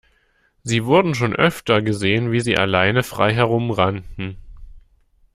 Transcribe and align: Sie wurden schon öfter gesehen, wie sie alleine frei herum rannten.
Sie 0.63 0.85
wurden 0.85 1.13
schon 1.13 1.35
öfter 1.35 1.83
gesehen, 1.83 2.31
wie 2.31 2.39
sie 2.39 2.57
alleine 2.57 3.03
frei 3.03 3.35
herum 3.35 3.69
rannten. 3.69 4.35